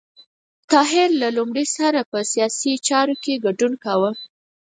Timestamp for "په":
2.11-2.19